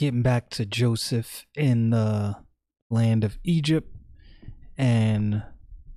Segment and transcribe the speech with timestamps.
[0.00, 2.34] Getting back to Joseph in the
[2.88, 3.94] land of Egypt
[4.78, 5.42] and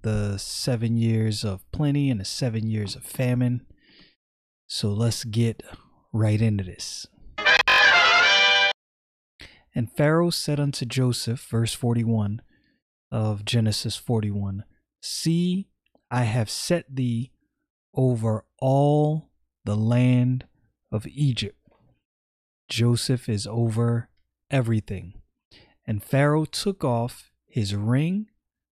[0.02, 3.66] the seven years of plenty and the seven years of famine.
[4.67, 5.63] So let's get
[6.11, 7.08] right into this.
[9.73, 12.41] And Pharaoh said unto Joseph, verse 41
[13.09, 14.66] of Genesis 41
[15.02, 15.70] See,
[16.11, 17.31] I have set thee
[17.95, 19.30] over all
[19.63, 20.45] the land
[20.91, 21.58] of Egypt
[22.73, 24.09] Joseph is over
[24.49, 25.13] everything.
[25.85, 28.31] And Pharaoh took off his ring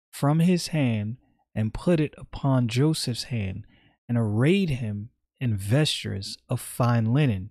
[0.09, 1.17] from his hand
[1.53, 3.67] and put it upon Joseph's hand
[4.08, 5.09] and arrayed him
[5.41, 7.50] in vestures of fine linen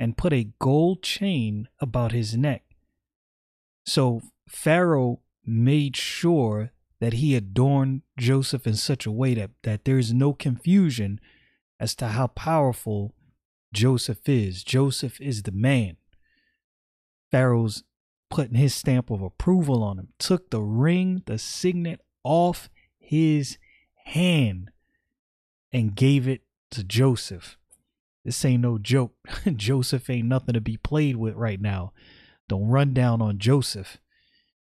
[0.00, 2.64] and put a gold chain about his neck.
[3.86, 9.98] So Pharaoh made sure that he adorned Joseph in such a way that, that there
[9.98, 11.20] is no confusion
[11.78, 13.14] as to how powerful
[13.72, 14.64] Joseph is.
[14.64, 15.96] Joseph is the man.
[17.30, 17.84] Pharaoh's
[18.30, 23.58] putting his stamp of approval on him, took the ring, the signet off his
[24.04, 24.70] hand,
[25.72, 27.56] and gave it to Joseph.
[28.24, 29.14] This ain't no joke.
[29.56, 31.92] Joseph ain't nothing to be played with right now.
[32.48, 33.98] Don't run down on Joseph.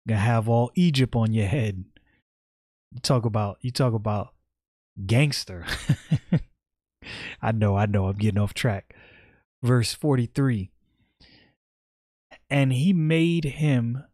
[0.05, 1.85] You're gonna have all Egypt on your head.
[2.91, 4.33] You talk about you talk about
[5.05, 5.65] gangster.
[7.43, 8.95] I know, I know, I'm getting off track.
[9.61, 10.71] Verse 43
[12.49, 14.05] And he made him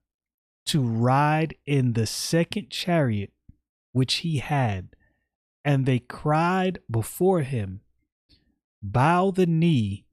[0.65, 3.31] to ride in the second chariot
[3.91, 4.89] which he had,
[5.63, 7.81] and they cried before him,
[8.81, 10.05] Bow the knee,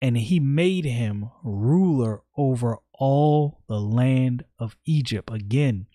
[0.00, 5.30] and he made him ruler over all the land of Egypt.
[5.32, 5.86] Again,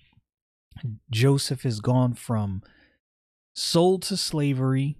[1.09, 2.63] Joseph has gone from
[3.53, 4.97] sold to slavery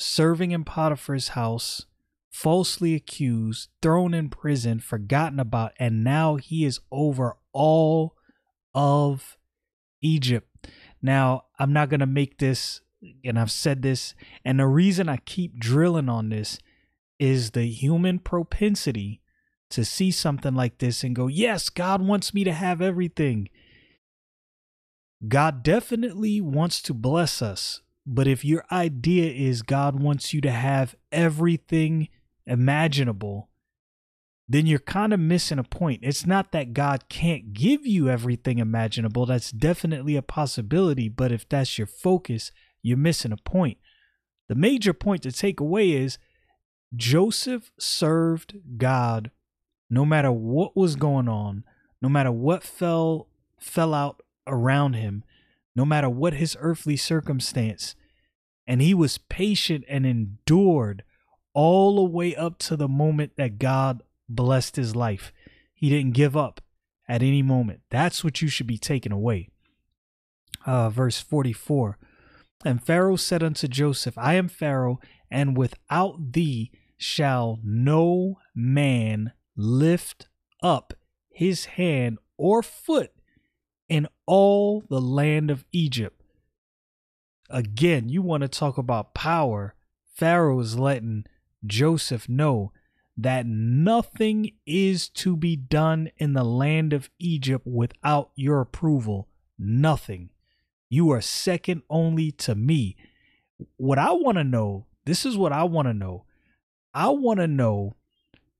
[0.00, 1.86] serving in Potiphar's house,
[2.30, 8.16] falsely accused, thrown in prison, forgotten about, and now he is over all
[8.74, 9.36] of
[10.00, 10.68] Egypt.
[11.02, 12.80] Now, I'm not going to make this,
[13.24, 16.58] and I've said this, and the reason I keep drilling on this
[17.18, 19.20] is the human propensity
[19.70, 23.48] to see something like this and go, Yes, God wants me to have everything.
[25.28, 30.50] God definitely wants to bless us but if your idea is God wants you to
[30.50, 32.08] have everything
[32.46, 33.48] imaginable,
[34.48, 36.00] then you're kind of missing a point.
[36.02, 39.26] It's not that God can't give you everything imaginable.
[39.26, 41.08] That's definitely a possibility.
[41.08, 42.50] But if that's your focus,
[42.82, 43.78] you're missing a point.
[44.48, 46.18] The major point to take away is
[46.96, 49.30] Joseph served God
[49.88, 51.62] no matter what was going on,
[52.02, 53.28] no matter what fell
[53.60, 55.22] fell out around him
[55.80, 57.94] no matter what his earthly circumstance.
[58.66, 61.04] And he was patient and endured
[61.54, 65.32] all the way up to the moment that God blessed his life.
[65.72, 66.60] He didn't give up
[67.08, 67.80] at any moment.
[67.88, 69.48] That's what you should be taking away.
[70.66, 71.96] Uh, verse 44
[72.62, 80.28] And Pharaoh said unto Joseph, I am Pharaoh, and without thee shall no man lift
[80.62, 80.92] up
[81.30, 83.12] his hand or foot
[83.90, 86.22] in all the land of Egypt.
[87.50, 89.74] Again, you want to talk about power.
[90.14, 91.24] Pharaoh is letting
[91.66, 92.72] Joseph know
[93.16, 99.28] that nothing is to be done in the land of Egypt without your approval.
[99.58, 100.30] Nothing.
[100.88, 102.96] You are second only to me.
[103.76, 106.24] What I want to know, this is what I want to know.
[106.94, 107.96] I want to know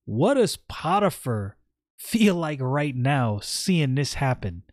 [0.04, 1.56] what does Potiphar
[1.96, 4.64] feel like right now seeing this happen?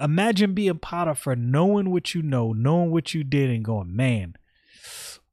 [0.00, 4.34] Imagine being Potiphar, knowing what you know, knowing what you did, and going, man,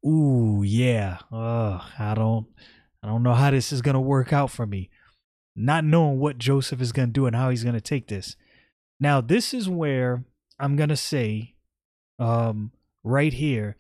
[0.06, 2.48] ooh, yeah, uh, I don't,
[3.02, 4.90] I don't know how this is gonna work out for me.
[5.56, 8.36] Not knowing what Joseph is gonna do and how he's gonna take this.
[9.00, 10.26] Now, this is where
[10.60, 11.56] I'm gonna say,
[12.20, 12.72] um,
[13.04, 13.78] right here,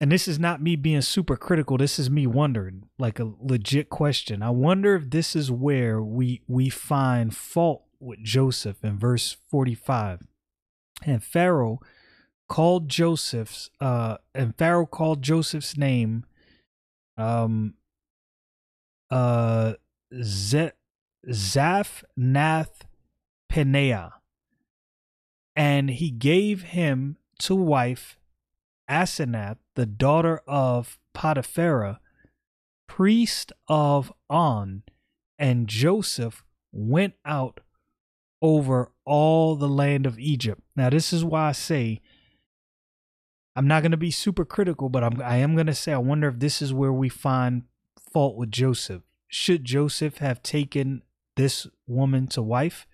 [0.00, 1.76] and this is not me being super critical.
[1.76, 4.42] This is me wondering, like a legit question.
[4.42, 10.22] I wonder if this is where we we find fault with Joseph in verse 45.
[11.04, 11.80] And Pharaoh
[12.48, 16.24] called Joseph's uh and Pharaoh called Joseph's name
[17.16, 17.74] um
[19.10, 19.74] uh
[20.22, 20.70] Z-
[21.28, 22.80] Zaphnath
[23.52, 24.12] Paneah
[25.54, 28.18] and he gave him to wife
[28.90, 32.00] Asenath the daughter of Potipherah
[32.88, 34.82] priest of On
[35.38, 37.60] and Joseph went out
[38.40, 40.62] over all the land of Egypt.
[40.76, 42.00] Now, this is why I say
[43.58, 45.98] I'm not going to be super critical, but I'm, I am going to say I
[45.98, 47.64] wonder if this is where we find
[48.12, 49.02] fault with Joseph.
[49.26, 51.02] Should Joseph have taken
[51.36, 52.86] this woman to wife?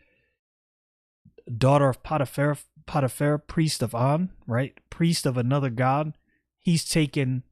[1.59, 2.57] Daughter of Potiphar,
[2.87, 4.73] Potiphar, priest of On, right?
[4.89, 6.15] Priest of another god.
[6.59, 7.43] He's taken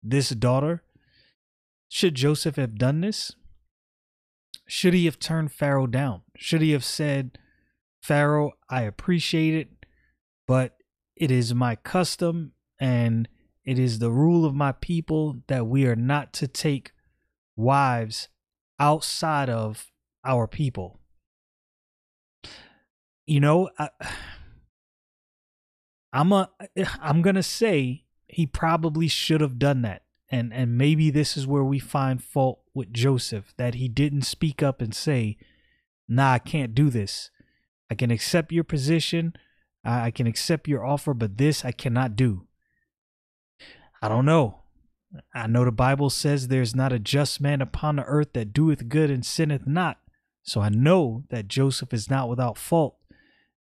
[0.00, 0.84] this daughter.
[1.88, 3.34] Should Joseph have done this?
[4.70, 6.22] Should he have turned Pharaoh down?
[6.36, 7.38] Should he have said,
[8.00, 9.84] Pharaoh, I appreciate it,
[10.46, 10.76] but
[11.16, 13.28] it is my custom and
[13.64, 16.92] it is the rule of my people that we are not to take
[17.56, 18.28] wives
[18.78, 19.88] outside of
[20.24, 21.00] our people.
[23.26, 23.88] You know, I,
[26.12, 26.48] I'm a
[27.00, 31.46] I'm going to say he probably should have done that and and maybe this is
[31.46, 35.36] where we find fault with Joseph that he didn't speak up and say,
[36.08, 37.30] "Nah, I can't do this.
[37.90, 39.34] I can accept your position,
[39.84, 42.46] I can accept your offer, but this I cannot do."
[44.00, 44.60] I don't know.
[45.34, 48.88] I know the Bible says there's not a just man upon the earth that doeth
[48.88, 49.98] good and sinneth not.
[50.42, 52.96] So I know that Joseph is not without fault.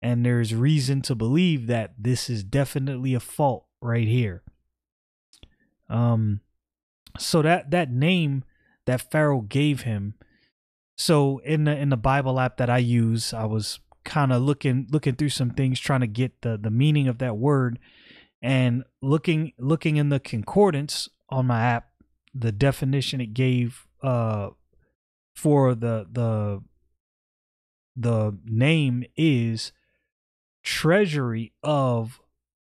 [0.01, 4.43] And there's reason to believe that this is definitely a fault right here.
[5.89, 6.41] Um
[7.19, 8.43] so that that name
[8.85, 10.15] that Pharaoh gave him.
[10.97, 14.87] So in the in the Bible app that I use, I was kind of looking
[14.91, 17.79] looking through some things trying to get the the meaning of that word
[18.41, 21.89] and looking looking in the concordance on my app
[22.33, 24.49] the definition it gave uh
[25.35, 26.61] for the the
[27.95, 29.73] the name is
[30.63, 32.19] treasury of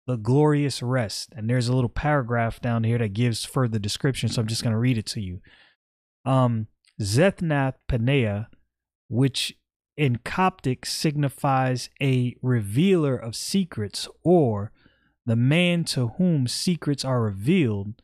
[0.08, 1.34] the glorious rest.
[1.36, 4.74] And there's a little paragraph down here that gives further description, so I'm just going
[4.74, 5.42] to read it to you.
[6.26, 6.68] Um,
[7.00, 8.48] Zethnath Paneah,
[9.10, 9.54] which
[9.98, 14.72] in Coptic signifies a revealer of secrets or
[15.26, 18.02] the man to whom secrets are revealed.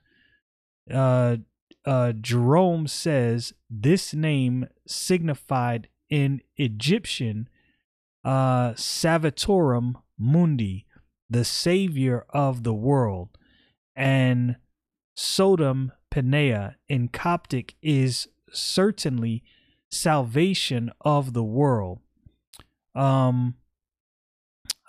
[0.93, 1.37] Uh,
[1.85, 7.47] uh, Jerome says this name signified in Egyptian
[8.25, 10.85] uh, Salvatorum Mundi,
[11.29, 13.29] the Savior of the world.
[13.95, 14.57] And
[15.15, 19.43] Sodom Penea in Coptic is certainly
[19.91, 21.99] salvation of the world.
[22.95, 23.55] Um,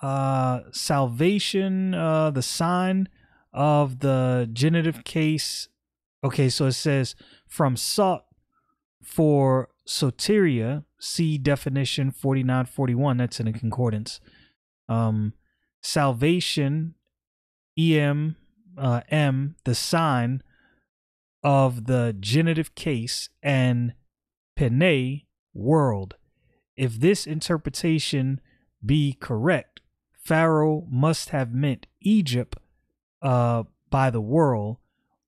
[0.02, 3.08] uh, salvation, uh, the sign
[3.52, 5.68] of the genitive case.
[6.22, 7.14] Okay, so it says
[7.48, 8.24] from sought
[9.02, 13.16] for soteria, see definition 4941.
[13.16, 14.20] That's in a concordance.
[14.88, 15.34] Um,
[15.84, 16.94] salvation,
[17.78, 18.36] em,
[18.78, 20.42] uh, m, the sign
[21.42, 23.92] of the genitive case, and
[24.56, 25.22] pene,
[25.52, 26.16] world.
[26.74, 28.40] If this interpretation
[28.84, 29.80] be correct,
[30.24, 32.56] Pharaoh must have meant Egypt
[33.20, 34.78] uh, by the world,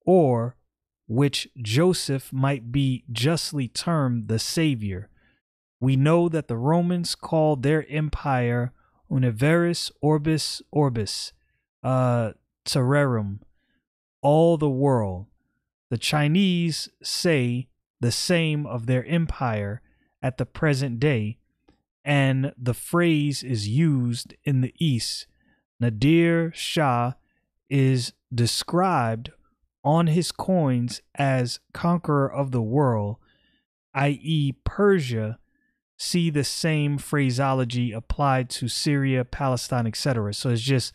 [0.06, 0.56] or
[1.06, 5.10] which Joseph might be justly termed the Savior.
[5.80, 8.72] We know that the Romans called their empire
[9.10, 11.32] universus orbis orbis,
[11.82, 12.32] uh,
[12.64, 13.40] terrarum,
[14.22, 15.26] all the world.
[15.90, 17.68] The Chinese say
[18.00, 19.80] the same of their empire
[20.22, 21.38] at the present day,
[22.04, 25.26] and the phrase is used in the East.
[25.78, 27.12] Nadir Shah
[27.68, 29.30] is described
[29.84, 33.16] on his coins as conqueror of the world,
[33.94, 35.38] i.e., Persia
[35.96, 40.34] see the same phraseology applied to Syria, Palestine, etc.
[40.34, 40.92] So it's just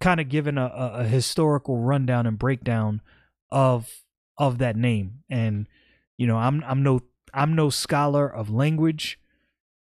[0.00, 3.00] kind of giving a, a, a, historical rundown and breakdown
[3.50, 4.02] of
[4.38, 5.22] of that name.
[5.28, 5.66] And
[6.16, 7.00] you know, I'm I'm no
[7.32, 9.18] I'm no scholar of language,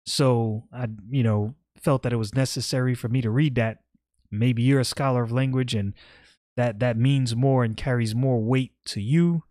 [0.05, 3.79] so I you know felt that it was necessary for me to read that.
[4.31, 5.95] Maybe you're a scholar of language and
[6.57, 9.45] that that means more and carries more weight to you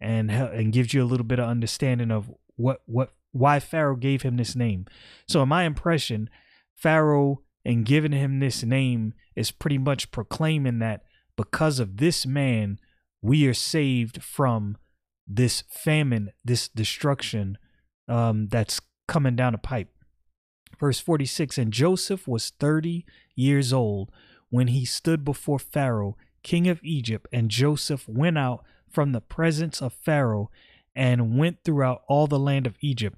[0.00, 4.22] and and gives you a little bit of understanding of what what why Pharaoh gave
[4.22, 4.86] him this name.
[5.28, 6.28] So, in my impression,
[6.74, 11.02] Pharaoh, in giving him this name, is pretty much proclaiming that
[11.36, 12.78] because of this man,
[13.22, 14.76] we are saved from
[15.26, 17.56] this famine, this destruction
[18.08, 19.88] um, that's coming down a pipe.
[20.78, 23.04] Verse 46 And Joseph was 30
[23.36, 24.10] years old
[24.48, 29.80] when he stood before Pharaoh, king of Egypt, and Joseph went out from the presence
[29.80, 30.50] of Pharaoh
[30.94, 33.16] and went throughout all the land of Egypt.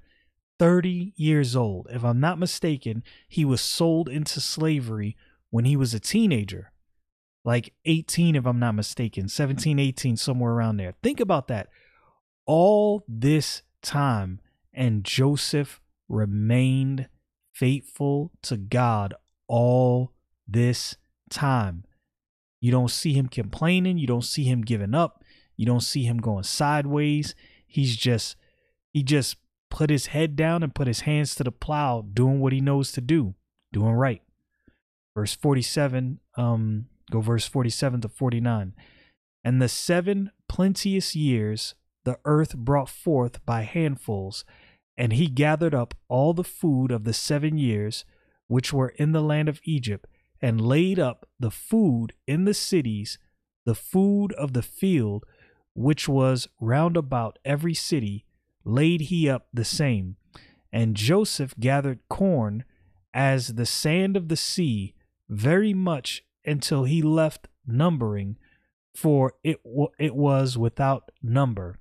[0.59, 1.87] 30 years old.
[1.89, 5.17] If I'm not mistaken, he was sold into slavery
[5.49, 6.71] when he was a teenager.
[7.43, 10.93] Like 18, if I'm not mistaken, 17, 18, somewhere around there.
[11.03, 11.67] Think about that.
[12.45, 14.39] All this time,
[14.73, 17.09] and Joseph remained
[17.53, 19.13] faithful to God
[19.47, 20.13] all
[20.47, 20.95] this
[21.29, 21.83] time.
[22.61, 23.97] You don't see him complaining.
[23.97, 25.23] You don't see him giving up.
[25.57, 27.35] You don't see him going sideways.
[27.73, 28.35] He's just,
[28.91, 29.37] he just
[29.71, 32.91] put his head down and put his hands to the plow, doing what he knows
[32.91, 33.33] to do,
[33.71, 34.21] doing right.
[35.15, 38.73] Verse 47, um, go verse 47 to 49.
[39.43, 44.45] And the seven plenteous years the earth brought forth by handfuls,
[44.95, 48.05] and he gathered up all the food of the seven years
[48.45, 50.05] which were in the land of Egypt,
[50.39, 53.17] and laid up the food in the cities,
[53.65, 55.25] the food of the field,
[55.73, 58.25] which was round about every city,
[58.63, 60.15] laid he up the same.
[60.71, 62.63] And Joseph gathered corn
[63.13, 64.95] as the sand of the sea,
[65.29, 68.37] very much until he left numbering,
[68.95, 69.57] for it
[69.99, 71.77] it was without number.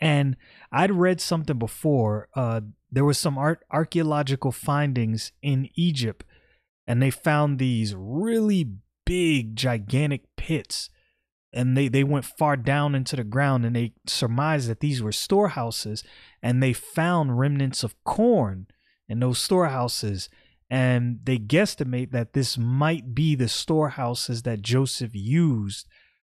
[0.00, 0.36] And
[0.70, 2.28] I'd read something before.
[2.34, 6.24] Uh, there was some art archaeological findings in Egypt,
[6.86, 8.68] and they found these really
[9.04, 10.90] big, gigantic pits.
[11.52, 15.12] And they, they went far down into the ground and they surmised that these were
[15.12, 16.02] storehouses.
[16.42, 18.66] And they found remnants of corn
[19.08, 20.28] in those storehouses.
[20.70, 25.86] And they guesstimate that this might be the storehouses that Joseph used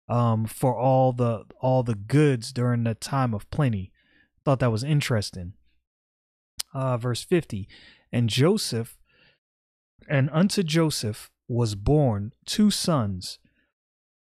[0.08, 3.92] um, for all the all the goods during the time of plenty.
[4.44, 5.54] Thought that was interesting.
[6.74, 7.68] Uh, verse 50
[8.12, 8.98] And Joseph,
[10.08, 13.38] and unto Joseph was born two sons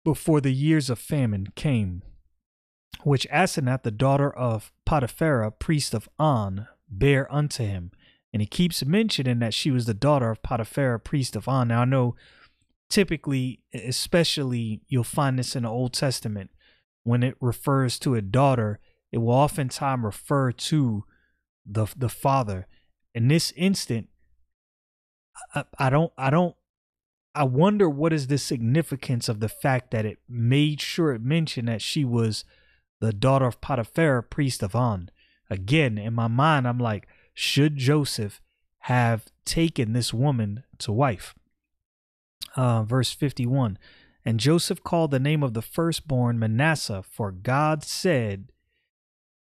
[0.06, 2.00] before the years of famine came,
[3.02, 7.90] which Asenath, the daughter of Potipherah, priest of On, bare unto him.
[8.32, 11.66] And he keeps mentioning that she was the daughter of Potipherah, priest of On.
[11.66, 12.14] Now I know
[12.88, 16.50] typically, especially, you'll find this in the Old Testament
[17.02, 18.78] when it refers to a daughter,
[19.10, 21.04] it will oftentimes refer to
[21.64, 22.68] the the father.
[23.12, 24.06] In this instant,
[25.52, 26.54] I, I don't I don't
[27.37, 31.69] I wonder what is the significance of the fact that it made sure it mentioned
[31.69, 32.45] that she was
[33.00, 35.11] the daughter of Potiphar, priest of On.
[35.50, 38.40] Again, in my mind, I'm like, should Joseph
[38.81, 41.35] have taken this woman to wife?
[42.57, 43.78] uh, verse 51.
[44.25, 48.50] And Joseph called the name of the firstborn Manasseh, for God said,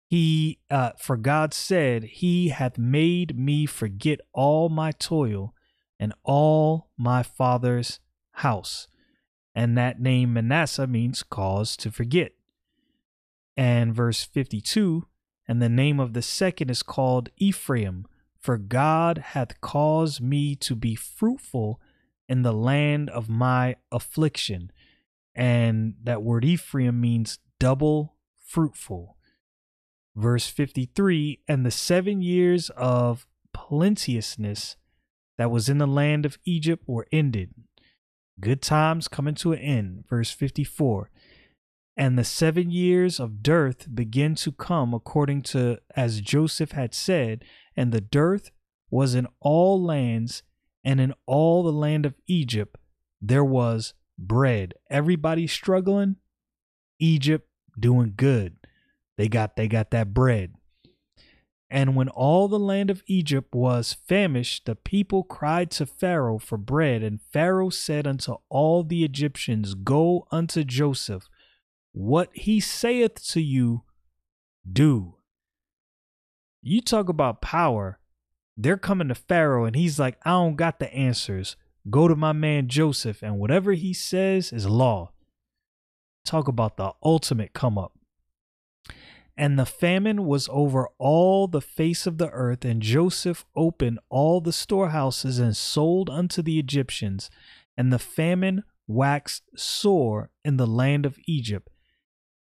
[0.07, 5.54] He, uh, for God said, He hath made me forget all my toil
[5.99, 7.99] and all my father's
[8.31, 8.87] house.
[9.53, 12.33] And that name Manasseh means cause to forget.
[13.55, 15.07] And verse 52
[15.47, 18.05] And the name of the second is called Ephraim,
[18.39, 21.79] for God hath caused me to be fruitful
[22.27, 24.71] in the land of my affliction.
[25.33, 29.17] And that word Ephraim means double fruitful.
[30.15, 34.75] Verse 53 And the seven years of plenteousness
[35.37, 37.53] that was in the land of Egypt were ended.
[38.39, 40.05] Good times coming to an end.
[40.09, 41.09] Verse 54
[41.95, 47.43] And the seven years of dearth begin to come according to as Joseph had said,
[47.75, 48.51] and the dearth
[48.89, 50.43] was in all lands
[50.83, 52.77] and in all the land of Egypt
[53.21, 54.75] there was bread.
[54.89, 56.17] Everybody struggling,
[56.99, 57.49] Egypt
[57.79, 58.57] doing good.
[59.17, 60.53] They got they got that bread.
[61.69, 66.57] And when all the land of Egypt was famished, the people cried to Pharaoh for
[66.57, 71.27] bread, and Pharaoh said unto all the Egyptians, Go unto Joseph,
[71.91, 73.83] what he saith to you,
[74.71, 75.15] do.
[76.61, 77.99] You talk about power
[78.57, 81.55] they're coming to Pharaoh and he's like, I don't got the answers.
[81.89, 85.11] Go to my man Joseph, and whatever he says is law.
[86.25, 87.94] Talk about the ultimate come up.
[89.37, 94.39] And the famine was over all the face of the earth, and Joseph opened all
[94.39, 97.29] the storehouses and sold unto the Egyptians.
[97.77, 101.69] And the famine waxed sore in the land of Egypt.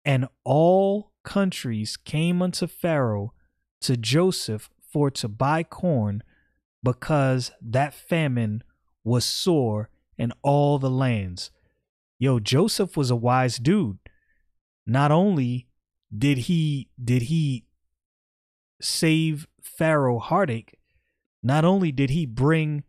[0.04, 3.32] And all countries came unto Pharaoh
[3.80, 6.22] to Joseph for to buy corn
[6.82, 8.62] because that famine
[9.02, 11.50] was sore in all the lands.
[12.18, 13.98] Yo, Joseph was a wise dude.
[14.86, 15.66] Not only
[16.16, 17.64] did he did he
[18.80, 20.78] save Pharaoh heartache,
[21.42, 22.84] not only did he bring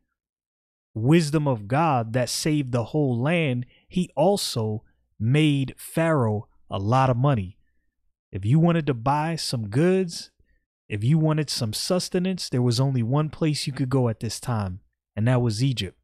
[0.94, 4.84] wisdom of God that saved the whole land, he also
[5.20, 7.58] made Pharaoh a lot of money.
[8.32, 10.32] If you wanted to buy some goods,
[10.88, 14.39] if you wanted some sustenance, there was only one place you could go at this
[14.39, 14.82] time,
[15.15, 15.98] and that was Egypt.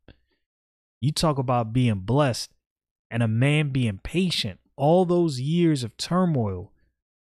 [0.99, 2.51] You talk about being blessed
[3.09, 6.70] and a man being patient all those years of turmoil,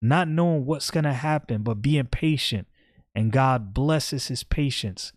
[0.01, 2.67] not knowing what's going to happen, but being patient,
[3.13, 5.13] and God blesses his patience.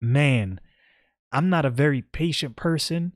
[0.00, 0.60] Man,
[1.32, 3.12] I'm not a very patient person,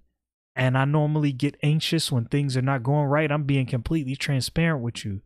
[0.57, 3.31] and I normally get anxious when things are not going right.
[3.31, 5.23] I'm being completely transparent with you.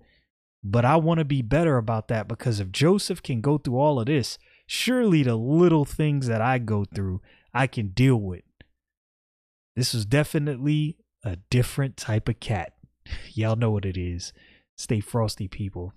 [0.62, 4.00] But I want to be better about that because if Joseph can go through all
[4.00, 4.36] of this,
[4.66, 7.20] surely the little things that I go through,
[7.54, 8.42] I can deal with.
[9.76, 12.72] This was definitely a different type of cat.
[13.32, 14.32] Y'all know what it is.
[14.76, 15.92] Stay frosty, people.